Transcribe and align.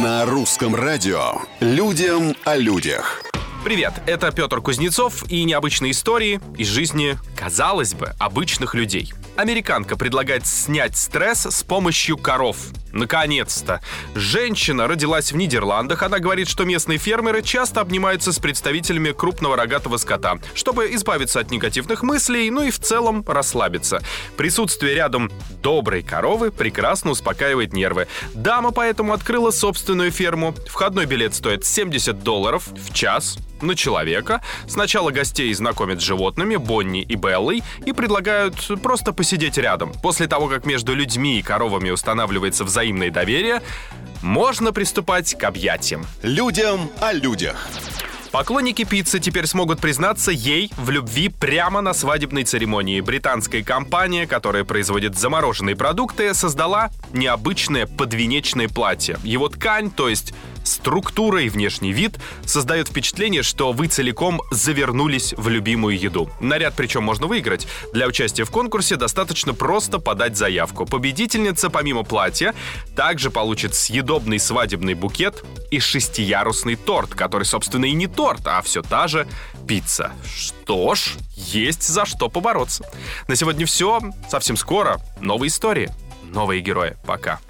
На 0.00 0.24
русском 0.26 0.76
радио 0.76 1.40
«Людям 1.58 2.36
о 2.44 2.56
людях». 2.56 3.20
Привет, 3.64 3.94
это 4.06 4.30
Петр 4.30 4.60
Кузнецов 4.60 5.28
и 5.28 5.42
необычные 5.42 5.90
истории 5.90 6.40
из 6.56 6.68
жизни, 6.68 7.18
казалось 7.34 7.94
бы, 7.94 8.14
обычных 8.20 8.76
людей. 8.76 9.12
Американка 9.34 9.96
предлагает 9.96 10.46
снять 10.46 10.96
стресс 10.96 11.46
с 11.46 11.64
помощью 11.64 12.16
коров. 12.16 12.58
Наконец-то! 12.92 13.80
Женщина 14.14 14.86
родилась 14.86 15.32
в 15.32 15.36
Нидерландах. 15.36 16.02
Она 16.02 16.18
говорит, 16.18 16.48
что 16.48 16.64
местные 16.64 16.98
фермеры 16.98 17.42
часто 17.42 17.80
обнимаются 17.80 18.32
с 18.32 18.38
представителями 18.38 19.12
крупного 19.12 19.56
рогатого 19.56 19.96
скота, 19.96 20.38
чтобы 20.54 20.92
избавиться 20.94 21.40
от 21.40 21.50
негативных 21.50 22.02
мыслей, 22.02 22.50
ну 22.50 22.62
и 22.62 22.70
в 22.70 22.78
целом 22.78 23.24
расслабиться. 23.26 24.02
Присутствие 24.36 24.94
рядом 24.94 25.30
доброй 25.62 26.02
коровы 26.02 26.50
прекрасно 26.50 27.10
успокаивает 27.10 27.72
нервы. 27.72 28.08
Дама 28.34 28.70
поэтому 28.70 29.12
открыла 29.12 29.50
собственную 29.50 30.10
ферму. 30.10 30.54
Входной 30.66 31.06
билет 31.06 31.34
стоит 31.34 31.64
70 31.64 32.22
долларов 32.22 32.68
в 32.68 32.92
час 32.92 33.38
на 33.62 33.74
человека. 33.74 34.42
Сначала 34.66 35.10
гостей 35.10 35.52
знакомят 35.52 36.00
с 36.00 36.04
животными, 36.04 36.56
Бонни 36.56 37.02
и 37.02 37.14
Беллой, 37.14 37.62
и 37.84 37.92
предлагают 37.92 38.54
просто 38.82 39.12
посидеть 39.12 39.58
рядом. 39.58 39.92
После 40.02 40.26
того, 40.26 40.48
как 40.48 40.66
между 40.66 40.94
людьми 40.94 41.38
и 41.38 41.42
коровами 41.42 41.90
устанавливается 41.90 42.64
взаимное 42.78 43.10
доверие, 43.10 43.60
можно 44.22 44.72
приступать 44.72 45.36
к 45.36 45.42
объятиям. 45.42 46.06
Людям 46.22 46.88
о 47.00 47.12
людях. 47.12 47.68
Поклонники 48.30 48.84
пиццы 48.84 49.18
теперь 49.18 49.46
смогут 49.46 49.80
признаться 49.80 50.30
ей 50.30 50.70
в 50.76 50.90
любви 50.90 51.28
прямо 51.28 51.80
на 51.80 51.92
свадебной 51.92 52.44
церемонии. 52.44 53.00
Британская 53.00 53.64
компания, 53.64 54.28
которая 54.28 54.62
производит 54.62 55.18
замороженные 55.18 55.74
продукты, 55.74 56.34
создала 56.34 56.90
необычное 57.12 57.86
подвенечное 57.86 58.68
платье. 58.68 59.18
Его 59.24 59.48
ткань, 59.48 59.90
то 59.90 60.08
есть 60.08 60.34
структура 60.68 61.42
и 61.42 61.48
внешний 61.48 61.92
вид 61.92 62.18
создают 62.44 62.88
впечатление, 62.88 63.42
что 63.42 63.72
вы 63.72 63.88
целиком 63.88 64.40
завернулись 64.50 65.34
в 65.36 65.48
любимую 65.48 65.98
еду. 65.98 66.30
Наряд 66.40 66.74
причем 66.76 67.02
можно 67.02 67.26
выиграть. 67.26 67.66
Для 67.92 68.06
участия 68.06 68.44
в 68.44 68.50
конкурсе 68.50 68.96
достаточно 68.96 69.54
просто 69.54 69.98
подать 69.98 70.36
заявку. 70.36 70.86
Победительница, 70.86 71.70
помимо 71.70 72.02
платья, 72.02 72.54
также 72.94 73.30
получит 73.30 73.74
съедобный 73.74 74.38
свадебный 74.38 74.94
букет 74.94 75.44
и 75.70 75.80
шестиярусный 75.80 76.76
торт, 76.76 77.14
который, 77.14 77.44
собственно, 77.44 77.86
и 77.86 77.92
не 77.92 78.06
торт, 78.06 78.46
а 78.46 78.62
все 78.62 78.82
та 78.82 79.08
же 79.08 79.26
пицца. 79.66 80.12
Что 80.24 80.94
ж, 80.94 81.16
есть 81.34 81.86
за 81.86 82.06
что 82.06 82.28
побороться. 82.28 82.84
На 83.26 83.36
сегодня 83.36 83.66
все. 83.66 84.00
Совсем 84.28 84.56
скоро 84.56 85.00
новые 85.20 85.48
истории, 85.48 85.90
новые 86.30 86.60
герои. 86.60 86.96
Пока. 87.06 87.40